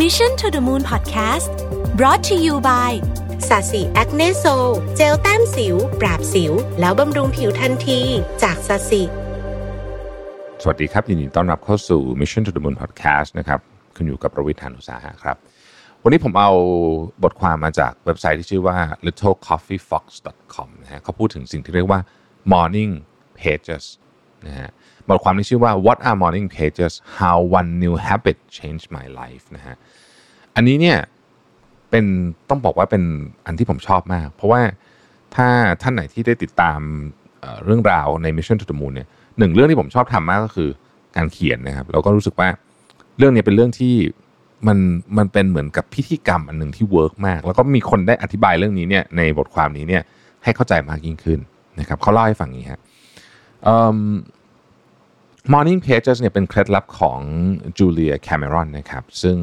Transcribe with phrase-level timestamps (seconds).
[0.00, 1.52] Mission to the Moon Podcast
[1.98, 2.92] brought to you by
[3.48, 4.44] ศศิ Acne Sol
[4.96, 8.00] เจลแต้มสิว ปราบสิว แล้วบำรุงผิวทันที
[8.42, 9.02] จากศศิ
[10.62, 13.60] สวัสดีครับ ยินดีต้อนรับเข้าสู่ Mission to the Moon Podcast นะครับ
[13.96, 15.36] คุณอยู่กับผมรวิศ หาญอุตสาหะครับ
[16.02, 16.50] วันนี้ผมเอา
[17.22, 22.00] บทความมาจากเว็บไซต์ที่ชื่อว่า littlecoffeefox.com นะฮะเขาพูดถึงสิ่งที่เรียกว่า
[22.52, 22.92] morning
[23.40, 23.84] pages
[24.46, 24.70] นะฮะ
[25.08, 29.76] บทความนี้ชื่อว่า what are morning pages how one new habit changed my life นะฮะ
[30.56, 30.98] อันนี้เนี่ย
[31.90, 32.04] เป็น
[32.48, 33.02] ต้องบอกว่าเป็น
[33.46, 34.62] อันที่ผมชอบมาก เพราะว่า
[35.34, 35.48] ถ้า
[35.82, 36.80] ท่านไหนที่ได้ติดตาม
[37.40, 40.70] เรื่องราวใน Mission to the Moon เนี่ยหนึ่งเรื่องที่ผมชอบทำมากก็คือ
[41.16, 42.48] การเขียนนะครับแล้วก็รู้สึกว่า
[43.18, 43.94] เรื่องนี้เป็นเรื่องที่
[44.66, 44.78] มัน
[45.18, 50.02] มันเป็นเหมือนกับพิธีกรรมอันหนึ่งที่ work มาก แล้วก็มีคนได้อธิบายเรื่องนี้เนี่ยในบทความนี้เนี่ย
[50.44, 51.38] ให้เข้าใจมากยิ่งขึ้น
[51.80, 52.80] นะครับเขาเล่าให้ฟังอย่างนี้ฮะ
[53.64, 53.96] เอิ่ม
[55.50, 57.20] Morning Pages เนี่ยเป็นเคล็ดลับของ
[57.78, 59.36] จูเลียแคมเมรอนนะครับซึ่ง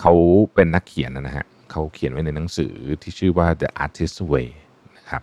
[0.00, 0.12] เขา
[0.54, 4.48] เป็นนักเขียนนะฮะเขาเขียนไว้ในหนังสือที่ชื่อว่า The Artist Way
[4.96, 5.22] นะครับ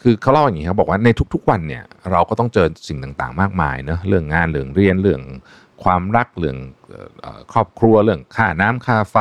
[0.00, 5.22] คือเขาเล่าอย่างนี้ครับบอกว่าในทุกๆวันเนี่ยเราก็ต้องเจอสิ่งต่างๆ มากมายเนอะเรื่องงานเรื่องเรียนเรื่อง
[5.84, 6.56] ความรักเรื่อง
[7.24, 9.16] ออครอบครัวเรื่องค่าน้ำค่าไฟ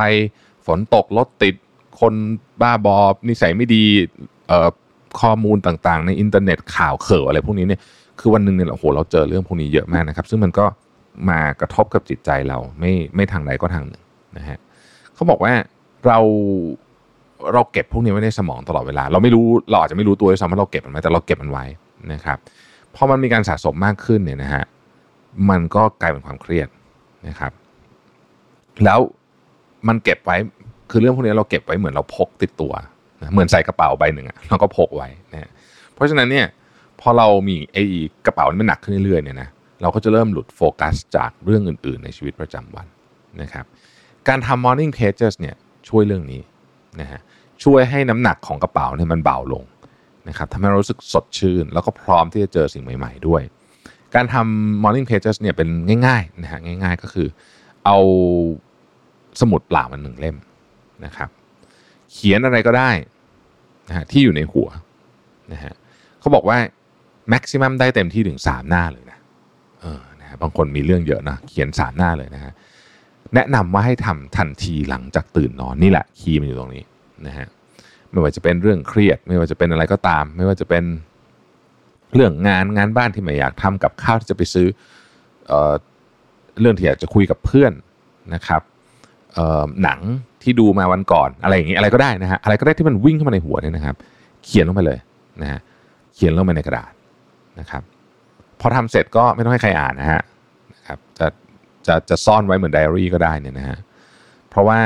[0.66, 1.56] ฝนตกรถติด
[2.00, 2.14] คน
[2.62, 2.98] บ้าบอ
[3.30, 3.84] นิสัยไม่ดี
[5.22, 7.82] ข้อมูลต่างๆ ในอินเทอร์เน็ตข่าวเข่ออะไรพวกนี้เนี่ย
[8.22, 10.66] คือวันหนึ่งเนี่ยโอ้โหเราเจอเรื่องพวกนี้เยอะมากนะครับ ซึ่งมันก็
[11.30, 14.04] มากระทบกับจิตใจเราไม่ไม่ทางใดก็ทางหนึ่ง
[14.38, 14.58] นะฮะ
[15.16, 15.54] เขาบอกว่า
[16.06, 16.20] เรา
[17.54, 21.66] เราเก็บพวกนี้ไว้ในสมองตลอดเวลา เราไม่รู้เราอาจจะไม่รู้ตัวด้วยซ้ำว่าเราเก็บมันไว้แต่เราเก็บมันไว้
[22.14, 22.38] นะครับ
[22.96, 24.64] พอมันมีการสะสมมากขึ้นเนี่ยนะฮะ
[25.50, 26.68] มันก็กลายเป็นความเครียด
[27.28, 27.52] นะครับ
[28.86, 29.00] แล้ว
[29.88, 30.38] มันเก็บไว้
[30.92, 32.74] คือเรื่องพวกนี้เราเก็บไว้เหมือนเราพกติดตัว
[33.22, 35.50] นะเหมือนใส่กระเป๋าใบหนึ่งอะเราก็พกไว้นะฮะ
[35.94, 36.46] เพราะฉะนั้นเนี่ย
[37.02, 37.84] พอเรามีไอ้
[38.26, 39.50] กระเป๋านี่มันหนักขึ้นเรื่อยๆเนี่ยนะ
[39.82, 42.88] เราก็จะเริ่มหลุดโฟกัสจากเรื่องอื่นๆ ในชีวิตประจำวัน
[43.42, 43.66] นะครับ
[44.28, 45.56] การทำ morning pages เนี่ย
[45.90, 46.42] ช่วยเรื่องนี้
[47.02, 47.20] นะฮะ
[47.64, 49.64] ช่วยให้น้ำหนักของกระเป๋าเนี่ยมันเบาลง
[50.28, 53.42] นะครับทำให้เรารู้สึกสดชื่น แล้วก็พร้อมที่จะเจอสิ่งใหม่ ๆ ด้วย
[54.16, 55.70] การทำ morning pages เนี่ยเป็น
[56.08, 57.28] ง่ายๆนะฮะง่าย ๆ ก็คือ
[57.86, 57.98] เอา
[59.42, 60.38] สมุดเปล่ามันหนึ่งเล่ม
[61.06, 61.30] นะครับ
[62.12, 62.92] เขียนอะไรก็ได้
[63.88, 64.70] นะฮะที่อยู่ในหัว
[65.52, 65.74] นะฮะ
[66.20, 66.58] เขาบอกว่า
[67.30, 69.18] แม็กซิมัมได้เต็มที่ถึง3หน้าเลยนะ
[69.82, 72.52] เออนะฮะบางคนมีเรื่องเยอะนะเขียน3หน้าเลยนะฮะ
[73.36, 76.84] แนะนำว่าให้ทำทันทีหลังจากตื่นนอนนี่แหละคีย์มันอยู่ตรงนี้
[77.28, 77.48] นะฮะ
[78.12, 80.84] ไม่ว่าจะเป็นเรื่องเครียด ไม่ว่าจะเป็นอะไรก็ตาม ไม่ว่าจะเป็น
[82.14, 84.68] เรื่องงานงานบ้านที่ไม่อยากทำกับข้าวที่จะไปซื้อ
[85.48, 85.74] เออ
[86.60, 87.74] เรื่องที่อยากจะคุยกับเพื่อน
[88.34, 88.62] นะครับ
[89.84, 90.00] หนัง
[90.44, 93.96] ที่ดูมาวันก่อนอะไรอย่างนี้อะไรก็ได้นะฮะอะไรก็ได้ที่มันวิ่งเข้ามาในหัวเนี่ยนะครับ
[94.46, 95.00] เขียนลงไปเลย
[95.42, 95.60] นะฮะ
[96.14, 96.92] เขียนลงไปในกระดาษ
[97.60, 97.84] นะครับ
[98.60, 100.22] พอทำเสร็จก็ไม่ต้องให้ใครอ่านนะฮะ
[100.74, 101.28] นะครับจะ
[101.88, 103.78] จะจะซ่อนไว้เหมือนไดอารี่ก็ได้เนี่ยนะฮะ
[104.50, 104.80] เพราะว่า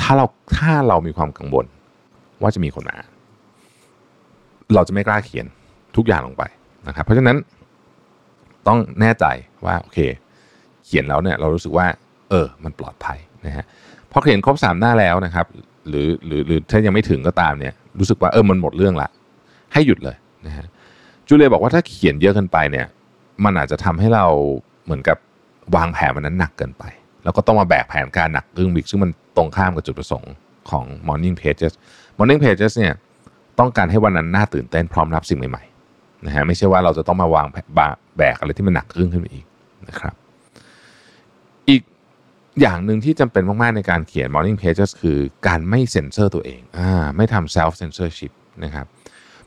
[0.00, 0.26] ถ้าเรา
[0.56, 1.66] ถ้าเรามีความกังวล
[2.42, 3.10] ว่าจะมีคนมาอ่าน
[4.74, 5.46] เราจะไม่กล้าเขียน
[5.96, 6.44] ทุกอย่างลงไป
[6.88, 7.36] นะครับ เพราะฉะนั้น
[8.66, 9.26] ต้องแน่ใจ
[9.64, 9.98] ว่าโอเค
[10.86, 11.86] เขียนแล้วเนี่ยเรารู้สึกว่า
[12.30, 13.64] เออ มันปลอดภัยนะฮะ
[14.12, 15.46] พอเขียนครบสามหน้าแล้วนะครับ
[15.88, 19.08] หรือหรือหรือถ้ายังไม่ถึงก็ตามเนี่ย รู้สึกว่าเออมันหมดเรื่องละ
[19.72, 20.16] ให้หยุดเลย
[20.46, 20.66] นะฮะ
[21.32, 22.86] จูเลียบอกว่าถ้าเขียนเยอะเกินไปเนี่ย
[23.44, 24.26] มันอาจจะทำให้เรา
[24.84, 25.18] เหมือนกับ
[25.76, 26.84] วางแผนมันนั้นหนักเกินไป
[27.24, 30.32] แล้วก็ต้องมาแบกแผนการหนักอึ้งบิกซึ่งมันตรงข้ามกับจุดประสงค์
[30.70, 31.72] ของ Morning Pages
[32.18, 32.94] Morning Pages เนี่ย
[33.58, 37.46] ต้องการให้วันนั้นน่าตื่นเต้นพร้อมรับสิ่งใหม่ๆนะฮะไม่ใช่ว่าเราจะต้องมาวาง
[38.16, 39.44] แบกอะไรที่มันหนักอึ้งขึ้นไปอีก
[39.88, 40.14] นะครับ
[41.68, 41.82] อีก
[42.60, 48.32] อย่างหนึ่งที่จำเป็นมากๆในการเขียน Morning Pages คือการไม่เซ็นเซอร์ตัวเองอ่าไม่ทำ self censorship
[48.64, 48.86] นะครับ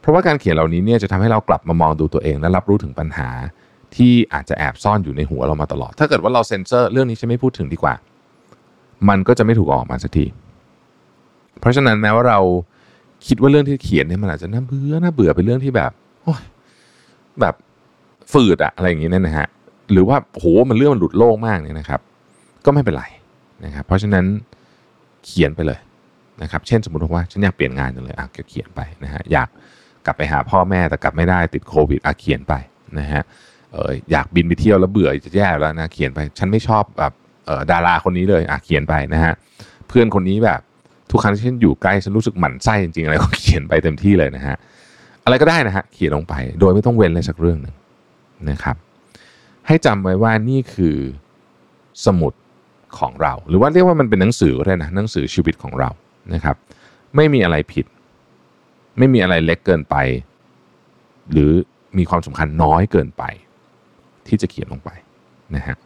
[0.04, 3.30] เพราะว่าการเขียนเหล่านี้เนี่ยจะทำให้เรากลับมามองดูตัวเองและรับรู้ถึงปัญหา
[3.96, 7.94] ที่อาจจะแอบซ่อนอยู่ในหัวเรามาตลอด ถ้าเกิดว่าเราเซ็นเซอร์เรื่องนี้ฉันไม่พูดถึงดีกว่า
[9.10, 10.26] มันก็จะไม่ถูกออกมาสักที
[11.60, 12.40] เพราะฉะนั้นแม้ว่าเรา
[13.28, 15.92] คิดว่าเรื่องที่เขียนเนี่ยมันอาจจะน่าเบื่อน่าเบื่อเป็นเรื่องที่แบบ
[16.24, 16.42] โอ้ย
[17.42, 17.56] แบบ
[18.32, 19.48] ฝืดอะอะไรอย่างนี้เนี่ยนะฮะ
[19.92, 22.00] หรือว่าโหมันเรื่องมันหลุดโลกมากเนี่ยนะครับ
[22.66, 23.04] ก็ไม่เป็นไร
[23.66, 24.26] นะครับเพราะฉะนั้น
[25.26, 25.80] เขียนไปเลย
[26.42, 29.50] นะครับ เช่นสมมติว่าฉันอยากเปลี่ยนงานจังเลยอะก็เขียนไปนะฮะอยาก
[30.06, 32.54] กลับไปหาพ่อแม่แต่กลับไม่ได้ติดโควิดอะเขียนไป
[33.00, 33.24] นะฮะ
[33.72, 37.14] เอออยากบินไปเที่ยวแล้วเบื่อจะแย่แล้วนะเขียนไป ฉันไม่ชอบแบบ
[37.46, 39.34] เออดาราคนนี้เลยอะเขียนไปนะฮะ
[39.88, 40.60] เพื่อนคนนี้แบบ
[41.12, 44.56] ทุกครั้งที่ฉันอยู่ใกล้ฉันรู้สึกหมั่นไส้จริงๆอะไรก็เขียนไปเต็มที่เลยนะฮะ
[45.26, 47.76] อะไรก็ได้นะฮะเขียนลงไป โดยไม่ต้องเว้นเลยสักเรื่องหนึ่ง
[48.50, 48.76] นะครับ
[49.68, 50.98] ให้จำไว้ว่านี่คือ
[52.06, 52.34] สมุด
[53.00, 55.90] ของเรา หรือว่าเรียกว่ามันเป็นหนังสือก็ได้นะหนังสือชีวิตของเรา
[56.34, 56.56] นะครับ
[57.16, 57.86] ไม่มีอะไรผิด
[58.98, 59.96] ไม่มีอะไรเล็กเกินไป
[61.32, 61.52] หรือ
[61.98, 63.24] มีความสำคัญน้อยเกินไป
[64.28, 64.90] ที่จะเขียนลงไป
[65.56, 65.78] นะฮะ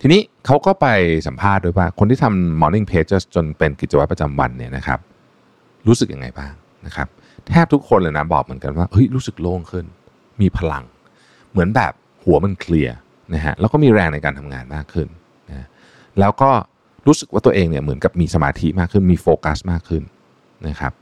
[0.00, 0.86] ทีนี้เขาก็ไป
[1.26, 4.98] สัมภาษณ์ด้วยว่า คนที่ทำ morning pages จนเป็นกิจวัตรประจำวันเนี่ยนะครับ
[5.86, 6.52] รู้สึกยังไงบ้าง
[6.86, 7.08] นะครับ
[7.48, 9.86] แทบทุกคนเลยนะบอกเหมือนกันว่าเฮ้ยรู้สึกโล่งขึ้น
[10.40, 10.84] มีพลัง
[11.50, 11.92] เหมือนแบบ
[12.24, 12.96] หัวมันเคลียร์
[13.34, 15.08] นะฮะแล้วก็มีแรงในการทำงานมากขึ้น
[15.50, 15.66] นะ
[16.20, 16.50] แล้วก็
[17.06, 20.02] รู้สึกว่าตัวเองเนี่ยเหมือนกับมีสมาธิมากขึ้นมีโฟกัสมากขึ้น
[20.68, 20.92] นะครับ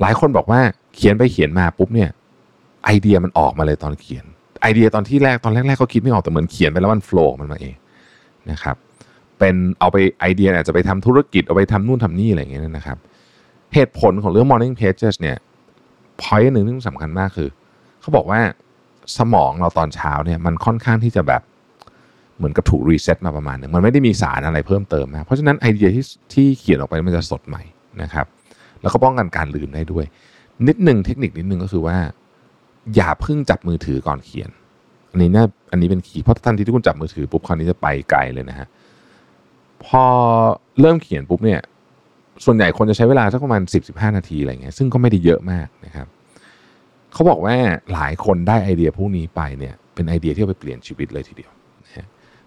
[0.00, 0.60] หลายคนบอกว่า
[0.96, 2.10] เขียนไปเขียนมาปุ๊บเนี่ย
[2.84, 4.24] ไอเดียมันออกมาเลยตอนเขียน
[4.62, 7.74] ไอเดียตอนที่แรกตอนแรกๆก็คิดไม่ออกแต่เหมือนเขียนไปแล้วมัน flowันมาเอง
[8.50, 8.76] นะครับ
[9.38, 12.98] เป็นเอาไปไอเดียอาจจะไปทำธุรกิจเอาไปทำนู่นทำนี่อะไรอย่างเงี้ยนะครับ
[13.74, 15.36] เหตุผลของเรื่อง morning pages เนี่ย
[16.22, 17.48] point หนึ่งที่สำคัญมากคือ
[18.00, 18.40] เขาบอกว่า
[19.18, 21.42] สมองเราตอนเช้าเนี่ยมันค่อนข้างที่จะแบบ
[22.36, 26.04] เหมือนกับถูก reset มาประมาณหนึ่งมันไม่ได้มีสารอะไรเพิ่มเติมนะเพราะฉะนั้นไอเดียที่
[26.34, 27.62] ที่เขียนออกไปมันจะสดใหม่
[28.02, 28.26] นะครับ
[28.84, 30.04] แล้วก็ป้องกันการลืมได้ด้วย
[30.68, 31.96] นิดหนึ่งเทคนิคนิดหนึ่งก็คือว่า
[32.94, 34.50] อย่าเพิ่งจับมือถือก่อนเขียน
[35.10, 38.66] อันนี้นะอันนี้เป็นขีเพราะทันทีที่คุณจับมือถือปุ๊บคราวนี้จะไปไกลเลยนะฮะ
[39.84, 40.04] พอ
[40.80, 41.60] เริ่มเขียนปุ๊บเนี่ย
[42.44, 46.06] ส่วนใหญ่คนจะใช้เวลาสักประมาณ 10-15 นาทีอะไรเงี้ยซึ่งก็ไม่ได้เยอะมากนะครับ
[47.12, 47.56] เขาบอกว่า
[47.92, 51.50] หลายคนได้ไอเดียพวกนี้ไปเนี่ยเป็นไอเดียที่เอาไปเปลี่ยนชีวิตเลยทีเดียว
[51.84, 52.06] นะฮะ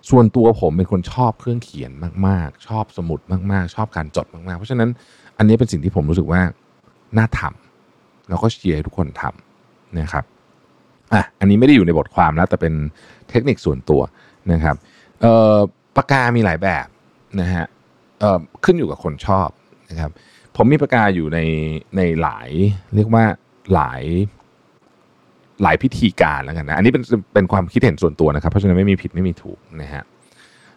[0.10, 1.92] ส่วนตัวผมเป็นคนชอบเครื่องเขียน
[2.28, 3.20] มาก ๆ ชอบสมุด
[3.52, 4.90] มาก ๆ ชอบการจดมาก ๆ เพราะฉะนั้น
[5.38, 6.42] อันนี้เป็นสิ่งที่ผมรู้สึกว่า
[7.18, 10.24] น่าทำแล้วก็เชียร์ทุกคนทำนะครับ
[11.14, 12.74] อะอันนี้ไม่ได้อยู่ในบทความแล้วแต่เป็น
[13.30, 14.02] เทคนิคส่วนตัว
[14.52, 14.76] นะครับ
[15.22, 15.56] เอ่อ
[15.96, 16.88] ปากกามีหลายแบบ
[17.40, 17.66] นะฮะ
[18.20, 19.50] เอ่อขึ้นอยู่กับคนชอบ
[19.90, 20.12] นะครับ
[20.56, 21.40] ผมมีปากกาอยู่ใน
[21.98, 22.50] ในหลาย
[22.96, 23.26] เรียกว่า
[23.74, 24.04] หลาย
[25.64, 30.04] หลายพิธีการแล้วกันนะอันนี้เป็นเป็นความคิดเห็นส่วนตัวนะครับ เพราะฉะนั้นไม่มีผิดไม่มีถูกนะฮะ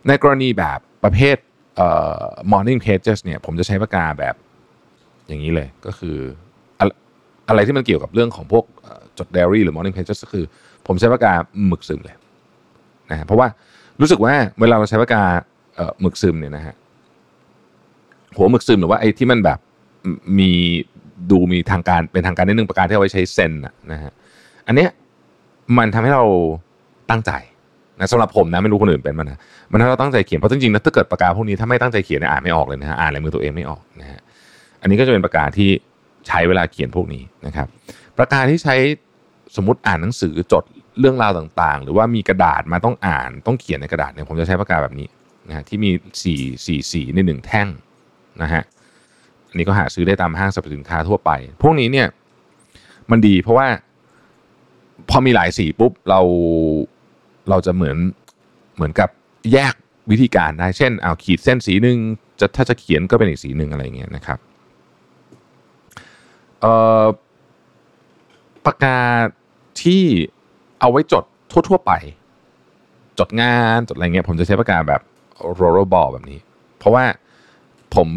[0.06, 1.36] ในกรณีแบบประเภท
[1.76, 1.88] เอ่
[2.20, 4.34] อ morning pages เนี่ยผมจะใช้ปากกาแบบ
[5.28, 6.16] อย่างนี้เลยก็คือ
[7.48, 10.44] อะไรที่มันเกี่ยวกับเรื่องของพวกเอ่อจด diary หรือ morning pages ก็คือ
[10.86, 11.32] ผมใช้ปากกา
[11.66, 12.16] หมึกซึมเลย
[13.10, 13.48] นะฮะเพราะว่า
[14.00, 15.22] รู้สึกว่าเวลาเราใช้ปากกา
[15.76, 16.74] เอ่อหมึกซึมเนี่ยนะฮะ
[18.36, 19.58] หัวหมึกซึมหรือว่าไอ้ที่มันแบบ
[20.38, 20.52] มี
[21.30, 23.52] ดูมีทางการเป็นทางการนิดนึงประการที่เอาไว้ใช้เซ็น
[23.92, 24.12] นะฮะ
[24.70, 24.90] อันเนี้ย
[25.78, 26.24] มันทำให้เรา
[27.10, 27.32] ตั้งใจ
[27.98, 29.38] นะสำหรับผมนะไม่รู้คนอื่นเป็นมั้ยนะ
[29.70, 34.20] มันทำให้เราตั้งใจเขียนเพราะจริงๆนะถ้าเกิดปากกาพวกนี้ถ้าไม่ตั้งใจเขียนเนี่ยอ่านไม่ออกเลยนะฮะอ่านลายมือตัวเองไม่ออกนะฮะ
[34.80, 35.70] อันนี้ก็จะเป็นปากกาที่
[36.28, 37.66] ใช้เวลาเขียนพวกนี้นะครับ
[38.18, 38.74] ปากกาที่ใช้
[39.56, 40.64] สมมติอ่านหนังสือจด
[41.00, 45.08] เรื่องราวต่างๆ หรือว่ามีกระดาษมาต้องอ่านต้องเขียนในกระดาษเนี่ยผมจะใช้ปากกาแบบนี้
[45.48, 45.90] นะฮะที่มี
[46.22, 46.34] สี
[46.64, 47.68] สีสีในหนึ่งแท่ง
[48.42, 48.62] นะฮะ
[49.48, 51.30] อันนี้ก็หาซื้อได้ตามห้างสรรพสินค้าทั่วไป
[51.62, 52.06] พวกนี้เนี่ย
[53.10, 53.66] มันดีเพราะว่า
[55.08, 56.20] พอมีหลายสีปุ๊บเรา
[57.50, 57.96] เราจะเหมือน
[58.74, 59.08] เหมือนกับ
[59.52, 59.74] แยก
[60.10, 61.98] วิธีการได้ เช่นเอาขีดเส้นสีหนึ่ง
[62.40, 64.38] จะถ้าจะเขียนก็เป็นอีกสีหนึ่งอะไรเงี้ยนะครับ
[68.66, 68.98] ปากกา
[69.82, 70.02] ที่
[70.80, 71.24] เอาไว้จด
[71.68, 71.92] ทั่ว ๆ ไป
[73.18, 75.00] จดงานจดอะไรเงี้ยผมจะใช้ปากกาแบบ
[75.54, 76.38] roll ball แบบนี้
[76.78, 77.04] เพราะว่า
[77.94, 78.08] ผม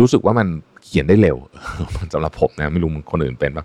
[0.00, 0.48] รู้สึกว่ามัน
[0.84, 1.36] เขียนได้เร็ว
[2.12, 3.64] สำหรับผมนะไม่รู้คนอื่นเป็นป่ะ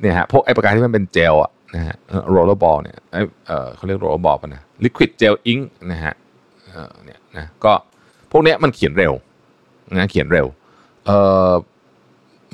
[0.00, 1.96] เนี่ยฮะพวกไอ้ปากกาที่มันเป็นเจลอะ นะฮะ
[2.30, 3.16] rollerball เนี่ยไอ
[3.46, 5.58] เออเขาเรียก rollerball ป่ะนะ liquid gel ink
[5.92, 6.14] นะฮะ
[6.68, 7.72] เออเนี่ยนะก็
[8.30, 9.12] พวกเนี้ยมันเขียนเร็ว
[9.96, 10.46] นะเขียนเร็ว
[11.06, 11.10] เอ
[11.50, 11.52] อ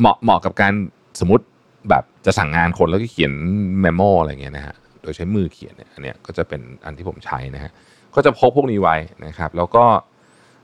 [0.01, 0.73] เหมาะเหมาะกับการ
[1.21, 1.45] สมมติ
[1.91, 3.33] แบบจะสั่งงานคนแล้วก็เขียน
[3.81, 7.73] memo อะไรเงี้ยนะฮะโดยใช้มือเขียนเนี่ยอันเนี้ยก็จะเป็นอันที่ผมใช้นะฮะ
[8.15, 9.85] ก็จะพกพวกนี้ไว้นะครับ แล้วก็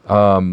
[0.09, 0.13] เอ
[0.43, 0.45] อ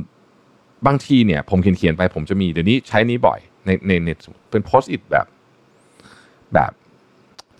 [0.87, 4.17] บางทีเนี่ย ผมเขียนเขียนไปผมจะมีเดี๋ยวนี้ใช้นี้บ่อยในในเน็ต
[4.51, 5.25] เป็น Post-it แบบ
[6.53, 6.71] แบบ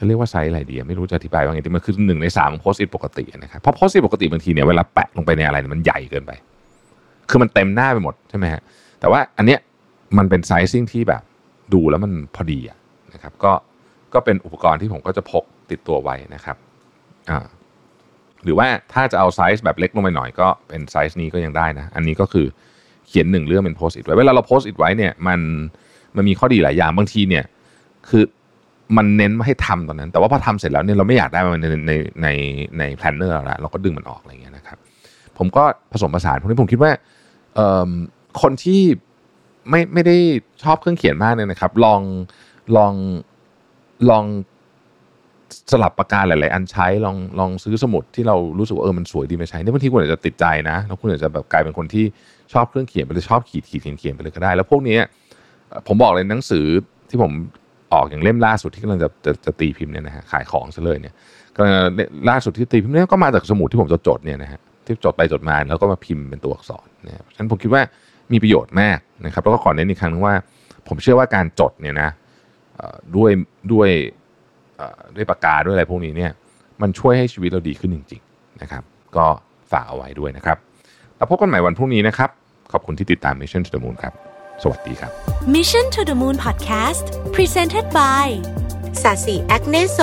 [0.07, 6.31] เรียกว่าไซส์อะไรดีไม่รู้จะอธิบายว่าไงแต่มันคือหนึ่งในสามของ Post-it ปกตินะครับเพราะ Post-it ปกติบางทีเนี่ยเวลาแปะลงไปในอะไรเนี่ยมันใหญ่เกินไป
[7.29, 8.61] คือมันเต็มหน้าไปหมดใช่ไหมฮะ
[8.99, 9.59] แต่ว่าอันเนี้ย
[10.17, 11.21] มันเป็น sizing ที่แบบ
[11.73, 12.59] ดูแล้วมันพอดี
[13.13, 13.51] นะครับก็
[14.13, 16.57] ก็เป็นอุปกรณ์ที่ผมก็จะพกติดตัวไว้นะครับ
[17.29, 17.39] อ่า
[18.43, 22.45] หรือว่าถ้าจะเอาไซส์แบบเล็กลงไปหน่อยก็เป็นไซส์นี้ก็ยังได้นะ อันนี้ก็คือ
[23.07, 25.39] เขียนหนึ่งเรื่องเป็น Post-it ไว้ เวลาเรา Post-it ไว้เนี่ยมัน
[26.15, 27.45] มันมีข้อดีหลายอย่างบางทีเนี่ย
[28.09, 28.23] คือ
[28.97, 31.93] มันเน้นมาให้ทำตอนนั้น แต่ว่าพอทำเสร็จแล้วเนี่ยเราไม่อยากได้มันในใน
[32.23, 32.27] ใน
[32.79, 34.77] ใน planner แล้วเราก็ดึงมันออกอะไรเงี้ยนะครับ
[35.37, 36.91] ผมก็ผสมผสานพวกนี้ผมคิดว่า
[37.55, 37.91] เอ่อ
[38.41, 38.81] คนที่
[39.69, 40.17] ไม่ไม่ได้
[40.63, 42.01] ชอบเครื่องเขียนมากเนี่ยนะครับ ลอง
[42.77, 42.93] ลอง
[44.09, 44.25] ลอง
[45.71, 52.05] สลับปากกาหลาย ๆ อันใช้ลองลองซื้อสมุดที่เรารู้สึกว่าเออมันสวยดีมาใช้เนี่ยบางทีคุณอาจจะติดใจนะแล้วคุณอาจจะแบบกลายเป็นคนที่
[52.53, 54.97] ชอบเครื่องเขียนไปเลยชอบขีดขีดเขียนเขียนไปเลยก็ได้ แล้วพวกนี้
[55.87, 56.65] ผมบอกเลยหนังสือ
[57.09, 57.31] ที่ผม
[57.93, 61.13] ออกอย่างเล่มล่าสุดที่กำลังจะจะจะตีพิมพ์เนี่ยนะฮะขายของซะเลยเนี่ย
[61.57, 61.61] ก็
[62.29, 67.81] ล่าสุดที่ตีพิมพ์เนี่ยก็มาจากสมุดที่ผมจะจดเนี่ยนะฮะที่จดไปจดมาแล้วก็มาพิมพ์เป็นตัวอักษรนะครับฉะนั้นผมคิดว่า
[68.31, 70.35] มีประโยชน์มากนะครับแล้วก็ขอเน้นอีกครั้งนึงว่า
[70.87, 72.09] ผมเชื่อว่าการจดเนี่ยนะ
[73.15, 73.31] ด้วย
[73.71, 73.89] ด้วย
[75.15, 76.31] ด้วยปากกาด้วยอะไรพวกนี้เนี่ย
[76.81, 78.83] มันช่วยให้ชีวิตเราดีขึ้นจริงๆนะครับ
[79.17, 79.25] ก็
[79.71, 80.57] ฝากเอาไว้ด้วยนะครับ
[81.17, 82.29] แล้วพบกันใหม่วันพรุ่งนี้นะครับ
[82.71, 84.13] ขอบคุณที่ติดตาม Mission to the Moon ครับ
[84.61, 85.11] สวัสดีครับ
[85.55, 88.27] Mission to the Moon Podcast Presented by
[89.01, 89.99] สาสีแอคเนโซ